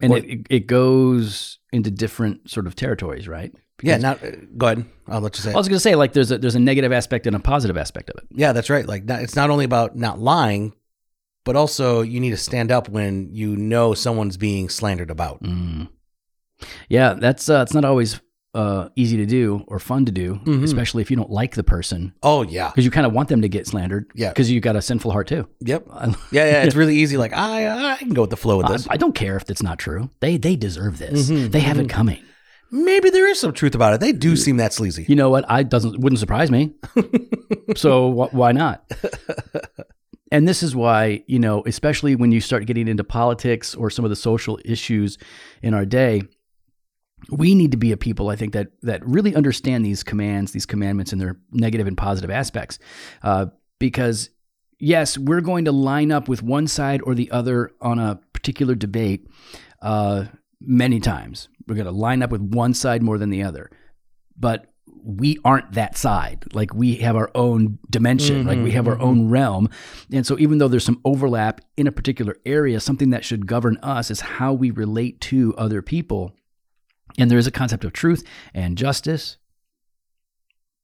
[0.00, 3.52] And Or- it, it, goes into different sort of territories, right?
[3.82, 3.96] Yeah.
[3.98, 4.24] Because- Not.
[4.24, 4.84] uh, go ahead.
[5.08, 5.52] I'll let you say.
[5.52, 7.76] I was going to say, like, there's a there's a negative aspect and a positive
[7.76, 8.28] aspect of it.
[8.30, 8.86] Yeah, that's right.
[8.86, 10.74] Like, it's not only about not lying,
[11.44, 15.42] but also you need to stand up when you know someone's being slandered about.
[15.42, 15.88] Mm.
[16.88, 18.20] Yeah, that's uh, it's not always
[18.54, 20.62] uh, easy to do or fun to do, Mhm.
[20.62, 22.68] especially if you don't like the person Oh yeah.
[22.68, 24.04] because you kind of want them to get slandered.
[24.14, 24.28] Yeah.
[24.28, 25.48] because you've got a sinful heart too.
[25.60, 25.86] Yep.
[25.88, 26.62] Yeah, yeah.
[26.64, 27.16] It's really easy.
[27.16, 28.86] Like I, I can go with the flow with I, this.
[28.90, 30.10] I don't care if it's not true.
[30.20, 31.30] They they deserve this.
[31.30, 31.90] Mhm, They have it mhm.
[31.90, 32.22] coming.
[32.70, 34.00] Maybe there is some truth about it.
[34.00, 35.04] They do seem that sleazy.
[35.08, 35.44] You know what?
[35.48, 36.74] I doesn't wouldn't surprise me.
[37.76, 38.84] so wh- why not?
[40.30, 44.04] And this is why, you know, especially when you start getting into politics or some
[44.06, 45.18] of the social issues
[45.62, 46.22] in our day,
[47.30, 50.66] we need to be a people, I think, that that really understand these commands, these
[50.66, 52.78] commandments, and their negative and positive aspects.
[53.22, 53.46] Uh,
[53.78, 54.30] because
[54.78, 58.74] yes, we're going to line up with one side or the other on a particular
[58.74, 59.26] debate
[59.80, 60.24] uh,
[60.60, 61.48] many times.
[61.68, 63.70] We're going to line up with one side more than the other,
[64.36, 64.66] but
[65.04, 66.44] we aren't that side.
[66.52, 69.68] Like we have our own dimension, like we have our Mhm, own realm.
[70.12, 73.78] And so even though there's some overlap in a particular area, something that should govern
[73.82, 76.36] us is how we relate to other people.
[77.18, 79.38] And there is a concept of truth and justice.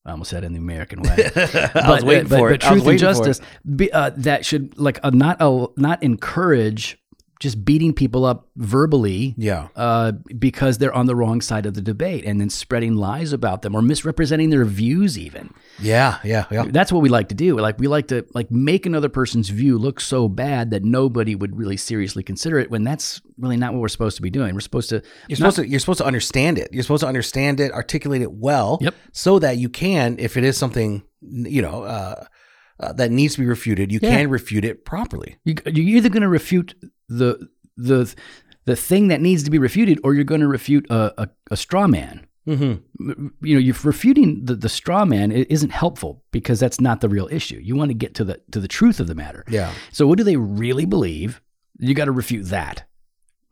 [0.04, 1.30] I almost said in the American way.
[1.74, 2.62] I was waiting but, for but it.
[2.62, 2.98] Was truth and waiting for it.
[2.98, 3.40] justice
[3.76, 6.98] be, uh, that should like uh, not uh, not encourage
[7.40, 9.68] just beating people up verbally Yeah.
[9.76, 13.62] uh, because they're on the wrong side of the debate and then spreading lies about
[13.62, 16.18] them or misrepresenting their views even Yeah.
[16.24, 16.46] Yeah.
[16.50, 16.64] Yeah.
[16.70, 19.78] that's what we like to do like we like to like make another person's view
[19.78, 23.80] look so bad that nobody would really seriously consider it when that's really not what
[23.80, 26.58] we're supposed to be doing we're supposed to You're supposed to you're supposed to understand
[26.58, 26.68] it.
[26.72, 28.94] You're supposed to understand it, articulate it well, Yep.
[29.12, 32.24] so that you can, if it is something you know uh,
[32.80, 34.16] uh, that needs to be refuted, you Yeah.
[34.16, 35.38] can refute it properly.
[35.44, 36.74] you, you're either going to refute
[37.08, 38.14] the the
[38.64, 41.56] the thing that needs to be refuted or you're going to refute a, a, a
[41.56, 43.26] straw man Mm-hmm.
[43.42, 47.28] you know, you're refuting the, the straw man isn't helpful because that's not the real
[47.30, 47.60] issue.
[47.62, 49.44] You want to get to the to the truth of the matter.
[49.50, 49.70] Yeah.
[49.92, 51.42] So what do they really believe?
[51.78, 52.84] You got to refute that,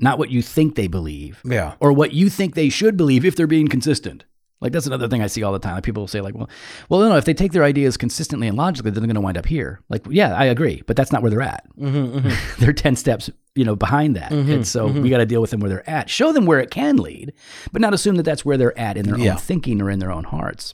[0.00, 1.74] not what you think they believe Yeah.
[1.78, 4.24] or what you think they should believe if they're being consistent.
[4.60, 5.74] Like that's another thing I see all the time.
[5.74, 6.48] Like people will say like, well,
[6.88, 9.20] well, no, no, if they take their ideas consistently and logically, then they're going to
[9.20, 9.80] wind up here.
[9.90, 11.64] Like, yeah, I agree, but that's not where they're at.
[11.78, 12.30] Mm-hmm,
[12.64, 14.32] they're 10 steps, you know, behind that.
[14.32, 16.08] and so we got to deal with them where they're at.
[16.08, 17.34] Show them where it can lead,
[17.70, 19.32] but not assume that that's where they're at in their Yeah.
[19.32, 20.72] own thinking or in their own hearts.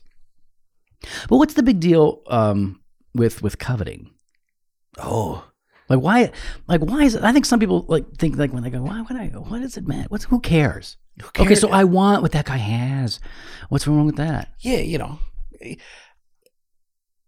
[1.29, 2.81] But what's the big deal um,
[3.17, 4.11] with with coveting?
[4.99, 5.45] Oh.
[5.89, 6.31] Like why?
[6.69, 7.23] Like why is it?
[7.23, 9.27] I think some people like think like when they go, why would I?
[9.29, 10.07] What does it matter?
[10.09, 10.97] What's who cares?
[11.23, 11.61] Okay, cares?
[11.61, 13.21] so I want what that guy has.
[13.69, 14.53] What's wrong with that?
[14.61, 14.79] Yeah.
[14.79, 15.19] You know.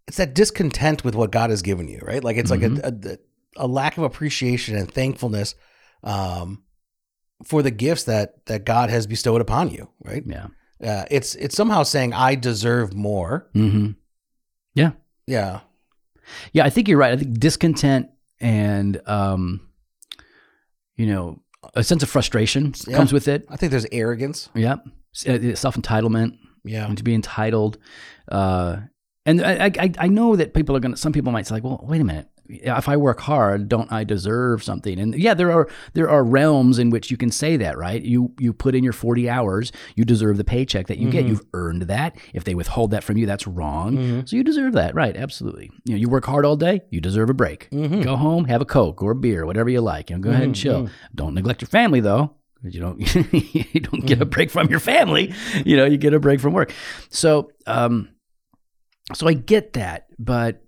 [0.07, 2.23] It's that discontent with what God has given you, right?
[2.23, 3.17] Like it's like a, a
[3.57, 5.55] a lack of appreciation and thankfulness
[6.03, 6.63] um,
[7.43, 10.23] for the gifts that that God has bestowed upon you, right?
[10.25, 10.47] Yeah.
[10.83, 13.49] Uh, it's it's somehow saying I deserve more.
[13.55, 13.91] Mm-hmm.
[14.73, 14.91] Yeah.
[15.25, 15.61] Yeah.
[16.53, 17.13] Yeah, I think you're right.
[17.13, 19.67] I think discontent and um,
[20.95, 21.41] you know,
[21.73, 22.97] a sense of frustration Yeah.
[22.97, 23.45] comes with it.
[23.49, 24.49] I think there's arrogance.
[24.53, 24.77] Yeah,
[25.13, 26.85] Self entitlement Yeah.
[26.87, 27.77] and to be entitled.
[28.29, 28.77] Uh,
[29.25, 31.63] and I, I, I know that people are going to, some people might say like,
[31.63, 32.27] well, wait a minute.
[32.47, 34.99] If I work hard, don't I deserve something?
[34.99, 38.01] And yeah, there are, there are realms in which you can say that, right?
[38.01, 41.21] You, you put in your 40 hours, you deserve the paycheck that you get.
[41.21, 41.29] Mm-hmm.
[41.29, 42.15] You've earned that.
[42.33, 43.97] If they withhold that from you, that's wrong.
[43.97, 44.19] Mm-hmm.
[44.25, 44.95] So you deserve that.
[44.95, 45.15] Right.
[45.15, 45.71] Absolutely.
[45.85, 47.69] You know, you work hard all day, you deserve a break.
[47.71, 48.01] Mm-hmm.
[48.01, 50.09] Go home, have a Coke or a beer, whatever you like.
[50.09, 50.89] You know, go ahead and chill.
[51.13, 52.35] Don't neglect your family though.
[52.63, 55.33] You don't you don't get a break from your family.
[55.65, 56.73] You know, you get a break from work.
[57.09, 58.09] So um
[59.13, 60.64] so I get that, but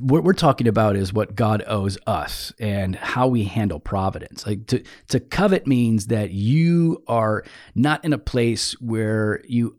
[0.00, 4.46] what we're talking about is what God owes us and how we handle providence.
[4.46, 7.44] Like to to covet means that you are
[7.74, 9.78] not in a place where you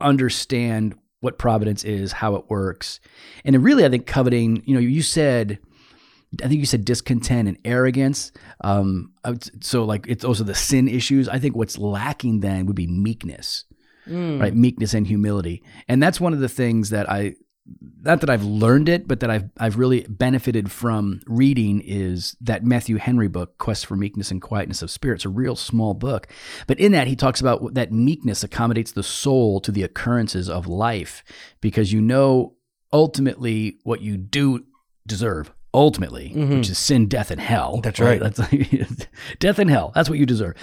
[0.00, 3.00] understand what providence is, how it works.
[3.44, 5.58] And really I think coveting, you know, you said
[6.42, 8.32] I think you said discontent and arrogance.
[8.62, 11.28] Um, would, so like it's also the sin issues.
[11.28, 13.64] I think what's lacking then would be meekness,
[14.38, 14.54] right?
[14.54, 17.34] Meekness and humility, and that's one of the things that I,
[18.02, 22.64] not that I've learned it, but that I've I've really benefited from reading is that
[22.64, 25.16] Matthew Henry book, Quest for Meekness and Quietness of Spirit.
[25.16, 26.28] It's a real small book,
[26.66, 30.66] but in that he talks about that meekness accommodates the soul to the occurrences of
[30.66, 31.22] life,
[31.60, 32.54] because you know
[32.92, 34.64] ultimately what you do
[35.06, 36.58] deserve ultimately, mm-hmm.
[36.58, 37.80] which is sin, death, and hell.
[37.82, 38.20] That's right.
[38.20, 38.40] That's
[39.38, 39.92] death and hell.
[39.94, 40.56] That's what you deserve.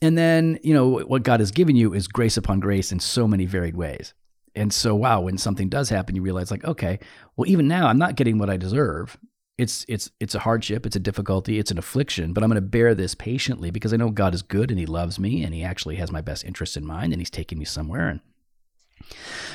[0.00, 3.26] And then, you know, what God has given you is grace upon grace in so
[3.26, 4.14] many varied ways.
[4.54, 6.98] And so, wow, when something does happen, you realize like, okay,
[7.36, 9.16] well, even now I'm not getting what I deserve.
[9.58, 12.66] It's it's it's a hardship, it's a difficulty, it's an affliction, but I'm going to
[12.66, 15.62] bear this patiently because I know God is good and He loves me and He
[15.62, 18.08] actually has my best interest in mind and He's taking me somewhere.
[18.08, 18.20] And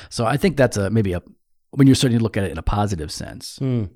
[0.08, 1.22] so I think that's a maybe a
[1.70, 3.58] when you're starting to look at it in a positive sense.
[3.60, 3.90] Mm.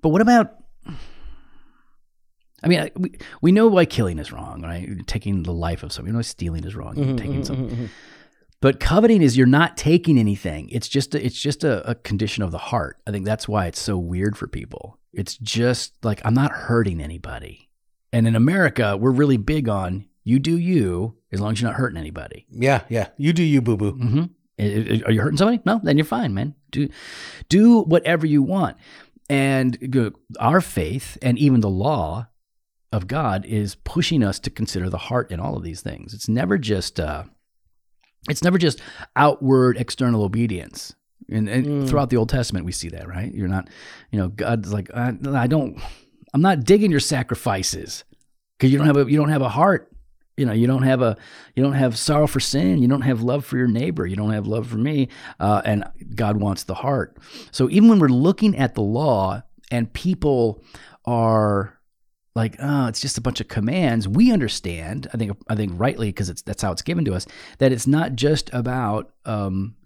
[0.00, 0.54] But what about?
[2.62, 5.06] I mean, we, we know why killing is wrong, right?
[5.06, 6.12] Taking the life of somebody.
[6.12, 6.94] We know stealing is wrong.
[6.94, 7.90] Mm-hmm, taking something.
[8.64, 10.70] But coveting is you're not taking anything.
[10.70, 12.96] It's just a, it's just a, a condition of the heart.
[13.06, 14.98] I think that's why it's so weird for people.
[15.12, 17.68] It's just like I'm not hurting anybody.
[18.10, 21.76] And in America, we're really big on you do you as long as you're not
[21.76, 22.46] hurting anybody.
[22.48, 23.08] Yeah, yeah.
[23.18, 23.92] You do you, boo boo.
[23.92, 25.04] Mm-hmm.
[25.04, 25.60] Are you hurting somebody?
[25.66, 26.54] No, then you're fine, man.
[26.70, 26.88] Do
[27.50, 28.78] do whatever you want.
[29.28, 32.28] And our faith and even the law
[32.90, 36.14] of God is pushing us to consider the heart in all of these things.
[36.14, 37.24] It's never just uh,
[38.28, 38.80] it's never just
[39.16, 40.94] outward external obedience.
[41.30, 43.32] And, and throughout the Old Testament, we see that, right?
[43.32, 43.70] You're not,
[44.10, 45.80] you know, God's like, I, I don't,
[46.34, 48.04] I'm not digging your sacrifices
[48.58, 49.90] because you don't have a, you don't have a heart.
[50.36, 51.16] You know, you don't have a,
[51.54, 52.78] you don't have sorrow for sin.
[52.78, 54.04] You don't have love for your neighbor.
[54.04, 55.08] You don't have love for me.
[55.38, 55.84] Uh, and
[56.14, 57.16] God wants the heart.
[57.52, 60.62] So even when we're looking at the law and people
[61.04, 61.73] are
[62.34, 64.08] like, oh, it's just a bunch of commands.
[64.08, 67.26] We understand, I think, I think rightly because it's that's how it's given to us
[67.58, 69.76] that it's not just about um,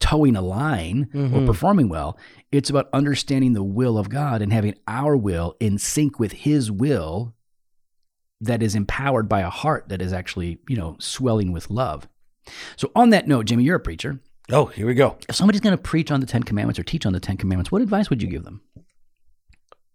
[0.00, 2.18] toeing a line or performing well.
[2.52, 6.70] It's about understanding the will of God and having our will in sync with His
[6.70, 7.34] will
[8.40, 12.06] that is empowered by a heart that is actually, you know, swelling with love.
[12.76, 14.20] So on that note, Jimmy, you're a preacher.
[14.52, 15.16] Oh, here we go.
[15.28, 17.72] If somebody's going to preach on the 10 commandments or teach on the 10 commandments,
[17.72, 18.60] what advice would you give them?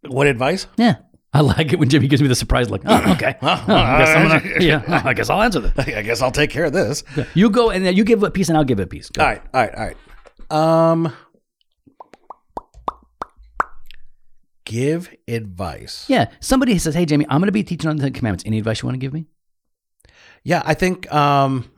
[0.08, 0.66] What advice?
[0.78, 0.96] Yeah.
[1.32, 2.82] I like it when Jimmy gives me the surprise look.
[2.86, 3.36] Oh, okay.
[3.42, 5.74] Oh, I guess I'm gonna, yeah, I guess I'll answer this.
[5.96, 7.04] I guess I'll take care of this.
[7.36, 9.10] You go and then you give a piece and I'll give a piece.
[9.10, 9.22] Go.
[9.22, 9.98] All right, all right, all right.
[10.52, 11.14] Um,
[14.66, 16.06] give advice.
[16.08, 16.30] Yeah.
[16.40, 18.44] Somebody says, Hey, Jamie, I'm going to be teaching on the Ten Commandments.
[18.46, 19.26] Any advice you want to give me?
[20.44, 21.70] Yeah, I think um,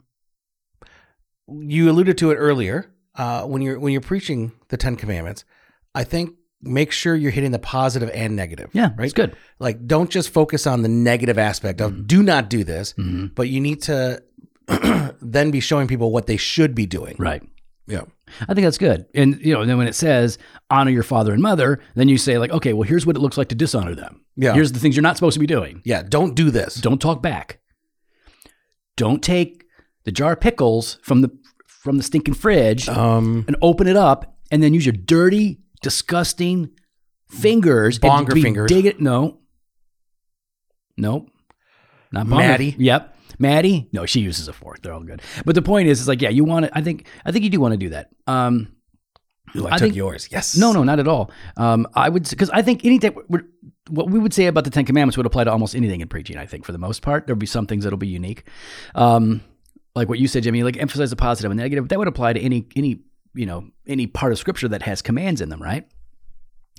[1.48, 2.94] you alluded to it earlier.
[3.16, 5.44] Uh, when you're when you're preaching the Ten Commandments,
[5.94, 8.70] I think make sure you're hitting the positive and negative.
[8.74, 8.90] Yeah.
[8.98, 9.06] right.
[9.06, 9.36] It's good.
[9.60, 13.28] Like, don't just focus on the negative aspect of do not do this, Mm-hmm.
[13.36, 14.22] but you need to
[15.22, 17.16] then be showing people what they should be doing.
[17.18, 17.42] Right.
[17.88, 18.02] Yeah.
[18.48, 19.06] I think that's good.
[19.14, 20.38] And, you know, then when it says
[20.70, 23.38] honor your father and mother, then you say, like, okay, well, here's what it looks
[23.38, 24.24] like to dishonor them.
[24.38, 24.54] Yeah.
[24.54, 25.82] Here's the things you're not supposed to be doing.
[25.84, 26.04] Yeah.
[26.04, 26.76] Don't do this.
[26.76, 27.60] Don't talk back.
[28.98, 29.66] Don't take
[30.04, 31.30] the jar of pickles from the
[31.66, 36.72] from the stinking fridge Um, and open it up and then use your dirty, disgusting
[37.30, 38.00] fingers.
[38.00, 38.70] Bonger fingers.
[38.70, 39.00] Dig it.
[39.02, 39.40] No.
[40.98, 41.30] Nope.
[42.12, 42.38] Not bonger.
[42.38, 42.76] Maddie?
[42.78, 43.16] Yep.
[43.40, 43.90] Maddie.
[43.92, 44.82] No, she uses a fork.
[44.82, 45.22] They're all good.
[45.46, 46.78] But the point is, it's like, yeah, you want to.
[46.78, 47.08] I think.
[47.26, 48.10] I think you do want to do that.
[48.28, 48.74] Um,
[49.56, 50.28] ooh, I, I took think- yours.
[50.32, 50.56] Yes.
[50.58, 51.32] no, no, not at all.
[51.58, 53.14] Um, I would because I think anything
[53.90, 56.38] what we would say about the Ten Commandments would apply to almost anything in preaching.
[56.38, 58.44] I think for the most part, there'll be some things that'll be unique,
[58.96, 59.42] um,
[59.96, 60.62] like what you said, Jimmy.
[60.64, 61.90] Like emphasize the positive and negative.
[61.90, 63.00] That would apply to any any
[63.34, 65.88] you know any part of Scripture that has commands in them, right?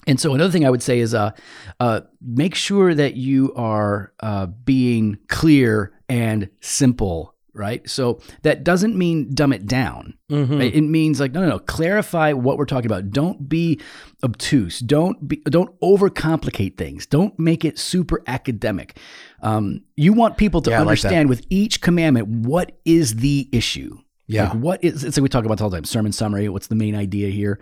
[0.06, 1.30] And so another thing I would say is, uh,
[1.78, 7.88] uh, make sure that you are uh, being clear and simple, right?
[7.88, 10.14] So that doesn't mean dumb it down.
[10.28, 10.58] Mhm.
[10.58, 10.74] Right?
[10.74, 11.58] It means like no, no, no.
[11.60, 13.10] Clarify what we're talking about.
[13.10, 13.80] Don't be
[14.24, 14.80] obtuse.
[14.80, 15.36] Don't be.
[15.44, 17.06] Don't overcomplicate things.
[17.06, 18.98] Don't make it super academic.
[19.40, 23.48] Um, you want people to Yeah, I like understand with each commandment what is the
[23.52, 23.98] issue.
[24.26, 24.44] Yeah.
[24.50, 25.04] Like what is?
[25.04, 25.84] It's like we talk about all the time.
[25.84, 26.48] Sermon summary.
[26.48, 27.60] What's the main idea here?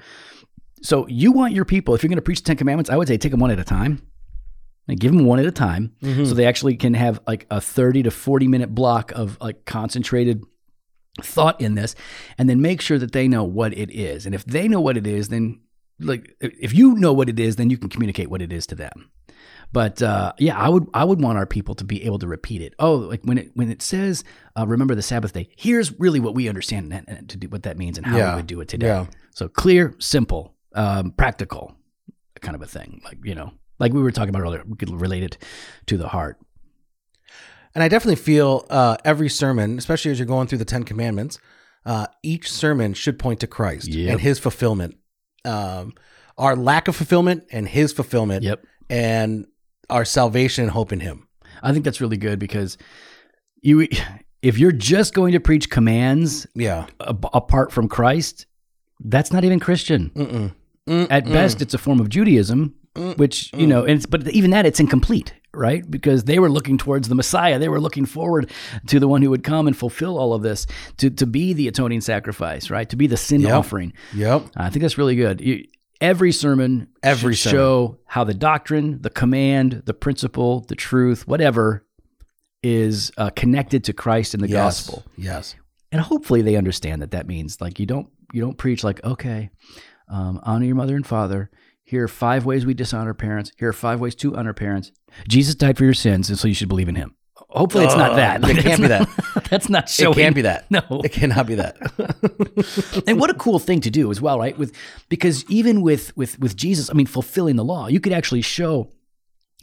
[0.83, 1.95] So you want your people.
[1.95, 3.59] If you're going to preach the Ten Commandments, I would say take them one at
[3.59, 4.07] a time.
[4.89, 6.25] And give them one at a time, Mm-hmm.
[6.25, 10.43] so they actually can have like a 30 to 40 minute block of like concentrated
[11.23, 11.95] thought in this
[12.39, 14.97] and then make sure that they know what it is and if they know what
[14.97, 15.61] it is then
[16.01, 18.75] like if you know what it is then you can communicate what it is to
[18.75, 19.11] them
[19.73, 22.61] but uh, yeah i would i would want our people to be able to repeat
[22.63, 24.25] it oh like when it when it says
[24.59, 27.63] uh, remember the sabbath day here's really what we understand and, and to do what
[27.63, 28.31] that means and how Yeah.
[28.31, 29.07] we would do it today Yeah.
[29.33, 31.75] so clear simple um, practical
[32.41, 34.91] kind of a thing like you know like we were talking about earlier we could
[35.01, 35.39] relate it
[35.87, 36.39] to the heart
[37.75, 41.39] And I definitely feel uh, every sermon, especially as you're going through the Ten Commandments,
[41.87, 44.11] uh, each sermon should point to Christ Yep.
[44.11, 44.97] and His fulfillment,
[45.45, 45.93] um,
[46.37, 49.47] our lack of fulfillment and His fulfillment, yep and
[49.91, 51.27] our salvation and hope in Him.
[51.63, 52.79] I think that's really good because
[53.63, 53.87] you,
[54.43, 56.87] if you're just going to preach commands Yeah.
[57.01, 58.47] a- apart from Christ,
[59.05, 60.11] that's not even Christian.
[60.15, 60.55] Mm-mm.
[60.89, 61.07] Mm-mm.
[61.11, 62.75] At best, it's a form of Judaism,
[63.17, 65.89] which you know, and it's, but even that, it's incomplete, right?
[65.89, 68.51] Because they were looking towards the Messiah, they were looking forward
[68.89, 71.69] to the one who would come and fulfill all of this, to to be the
[71.69, 72.89] atoning sacrifice, right?
[72.91, 73.53] To be the sin Yep.
[73.53, 73.93] offering.
[74.15, 74.47] Yep.
[74.57, 75.41] I think that's really good.
[75.41, 75.65] You,
[76.01, 77.59] every sermon Every sermon.
[77.59, 81.87] show how the doctrine, the command, the principle, the truth, whatever
[82.63, 84.87] is uh, connected to Christ and the yes.
[84.87, 85.05] gospel.
[85.17, 85.57] Yes.
[85.93, 89.51] And hopefully they understand that that means like you don't you don't preach like okay,
[90.09, 91.51] um, honor your mother and father.
[91.83, 93.51] Here are five ways we dishonor parents.
[93.59, 94.93] Here are five ways to honor parents.
[95.27, 97.17] Jesus died for your sins, and so you should believe in Him.
[97.53, 98.49] Hopefully, it's not that.
[98.49, 99.09] it can't be that.
[99.51, 100.13] That's not showing.
[100.19, 100.71] it can't be that.
[100.71, 101.77] No, It cannot be that.
[103.09, 104.57] and what a cool thing to do as well, right?
[104.57, 104.73] With
[105.09, 108.89] because even with with with Jesus, I mean, fulfilling the law, you could actually show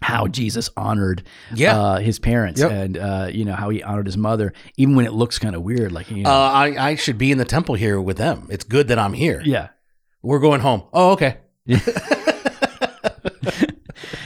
[0.01, 1.23] how Jesus honored
[1.55, 1.79] Yeah.
[1.79, 2.71] uh, his parents Yep.
[2.71, 5.63] and uh, you know how he honored his mother, even when it looks kind of
[5.63, 8.47] weird, like you know, uh, I, I should be in the temple here with them.
[8.51, 9.41] It's good that I'm here.
[9.43, 9.69] yeah,
[10.21, 10.83] We're going home.
[10.93, 11.37] Oh, okay.
[11.65, 11.79] yeah.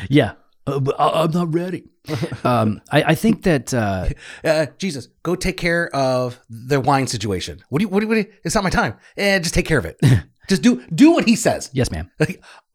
[0.09, 0.33] Uh, I,
[0.71, 1.83] I'm not ready.
[2.43, 4.09] um, I, I think that uh,
[4.43, 7.63] Uh, Jesus, go take care of the wine situation.
[7.69, 7.89] What do you?
[7.89, 8.09] What do you?
[8.09, 8.95] What do you it's not my time.
[9.17, 9.99] Eh, just take care of it.
[10.49, 11.69] just do do what he says.
[11.73, 12.09] yes, ma'am.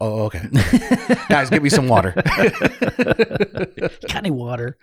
[0.00, 0.48] oh, okay.
[1.28, 2.12] Guys, give me some water.
[2.14, 4.78] Got any water?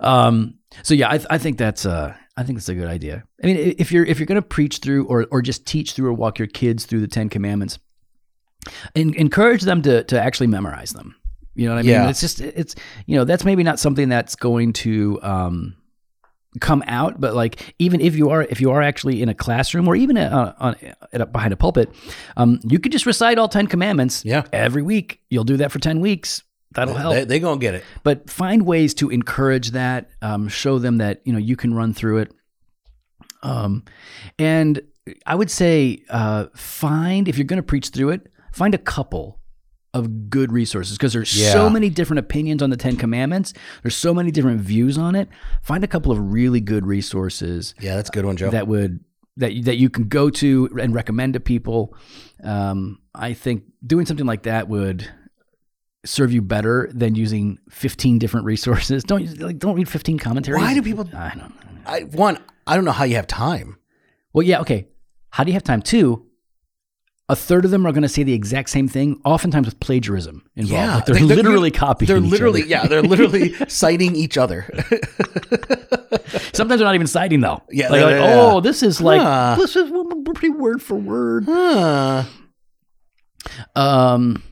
[0.00, 3.24] um, so yeah, I, I think that's uh, I think that's a good idea.
[3.42, 6.08] I mean, if you're if you're going to preach through or or just teach through
[6.08, 7.78] or walk your kids through the Ten Commandments,
[8.94, 11.15] encourage them to to actually memorize them.
[11.56, 11.90] You know what I mean?
[11.90, 12.08] Yeah.
[12.08, 12.74] It's just it's
[13.06, 15.76] you know that's maybe not something that's going to um,
[16.60, 19.88] come out, but like even if you are if you are actually in a classroom
[19.88, 20.76] or even at, uh, on,
[21.12, 21.90] a, behind a pulpit,
[22.36, 24.24] um, you could just recite all ten commandments.
[24.24, 24.44] Yeah.
[24.52, 25.20] every week.
[25.30, 26.42] You'll do that for ten weeks.
[26.72, 27.14] that'll help.
[27.14, 27.84] They, they gonna get it.
[28.02, 31.94] but find ways to encourage that um, show them that you know you can run
[31.94, 32.32] through it
[33.42, 33.84] um,
[34.38, 34.80] and
[35.24, 39.38] i would say uh, find if you're going to preach through it find a couple
[39.98, 41.52] of good resources because there's Yeah.
[41.52, 45.28] so many different opinions on the 10 commandments there's so many different views on it
[45.62, 48.50] find a couple of really good resources Yeah, that's a good one, Joe.
[48.50, 49.00] that would
[49.38, 51.94] that you, that you can go to and recommend to people.
[52.42, 55.06] Um, I think doing something like that would
[56.06, 59.04] serve you better than using 15 different resources.
[59.04, 60.62] Don't like don't read 15 commentaries.
[60.62, 61.06] Why do people?
[61.14, 61.52] I don't know.
[61.84, 62.38] I one.
[62.66, 63.76] I don't know how you have time.
[64.32, 64.88] Well, yeah, okay.
[65.30, 65.82] How do you have time?
[65.82, 66.24] Two,
[67.28, 70.48] a third of them are going to say the exact same thing, oftentimes with plagiarism
[70.54, 70.72] involved.
[70.72, 72.06] Yeah, like they're, they- they're- literally copying.
[72.06, 72.86] They're literally yeah.
[72.86, 74.64] They're literally citing each other.
[76.52, 77.62] Sometimes they're not even citing though.
[77.70, 78.40] Yeah, like, yeah, like, yeah.
[78.40, 79.56] oh, this is like Huh.
[79.58, 79.90] this is
[80.24, 81.44] pretty word for word.
[81.46, 82.24] huh.
[83.74, 84.42] Um,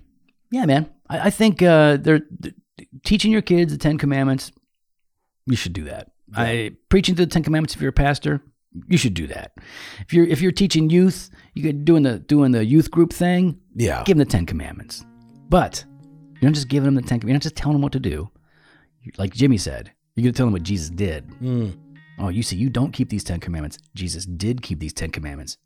[0.51, 0.89] yeah, man.
[1.09, 2.55] I, I think uh, they're, th-
[3.05, 4.53] teaching your kids the Ten Commandments.
[5.47, 6.11] You should do that.
[6.35, 8.41] I preaching to the Ten Commandments if you're a pastor.
[8.89, 9.53] You should do that.
[10.01, 13.59] If you're if you're teaching youth, you could doing the doing the youth group thing.
[13.77, 14.03] Yeah.
[14.05, 15.05] Give them the Ten Commandments.
[15.49, 15.85] But
[16.41, 17.21] you're not just giving them the Ten.
[17.23, 18.31] You're not just telling them what to do.
[19.19, 21.29] Like Jimmy said, you're gonna tell them what Jesus did.
[21.41, 21.77] Mm.
[22.19, 23.79] Oh, you see, you don't keep these Ten Commandments.
[23.95, 25.57] Jesus did keep these Ten Commandments.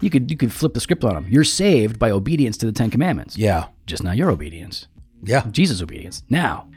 [0.00, 1.26] You could you could flip the script on them.
[1.28, 3.66] You're saved by obedience to the Ten Commandments Yeah.
[3.86, 4.86] just not your obedience,
[5.24, 5.46] Yeah.
[5.50, 6.22] Jesus' obedience.
[6.28, 6.68] Now,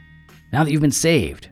[0.52, 1.50] now that you've been saved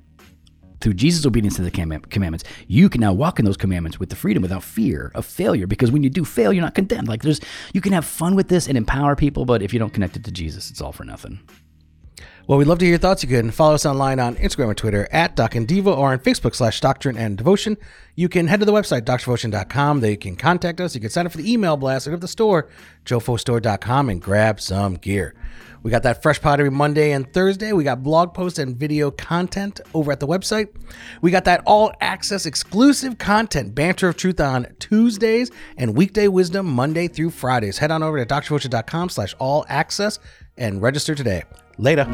[0.81, 4.17] through Jesus' obedience to the commandments, you can now walk in those commandments with the
[4.17, 5.67] freedom without fear of failure.
[5.67, 7.09] Because when you do fail, you're not condemned.
[7.09, 7.41] Like there's,
[7.73, 10.25] you can have fun with this and empower people, but if you don't connect it
[10.25, 11.41] to Jesus, it's all for nothing.
[12.47, 13.23] Well, we'd love to hear your thoughts.
[13.23, 16.19] You can follow us online on Instagram and Twitter at Doc and Diva or on
[16.19, 17.79] Facebook slash Doctrine and Devotion.
[18.17, 20.01] You can head to the website, doctrinedevotion.com.
[20.01, 20.95] There you can contact us.
[20.95, 22.07] You can sign up for the email blast.
[22.07, 22.69] Or go to the store,
[23.07, 25.35] jofostore.com, and grab some gear.
[25.85, 27.73] We got that fresh pot every Monday and Thursday.
[27.73, 30.75] We got blog posts and video content over at the website.
[31.21, 36.67] We got that all access exclusive content, Banter of Truth on Tuesdays and Weekday Wisdom
[36.67, 37.79] Monday through Fridays.
[37.79, 40.19] Head on over to doctrinedevotion.com slash all access
[40.57, 41.43] and register today.
[41.77, 42.05] Later.